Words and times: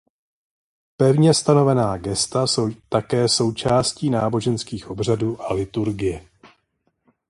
Pevně 0.97 1.33
stanovená 1.33 1.97
gesta 1.97 2.47
jsou 2.47 2.69
také 2.89 3.29
součástí 3.29 4.09
náboženských 4.09 4.89
obřadů 4.89 5.41
a 5.41 5.53
liturgie. 5.53 6.25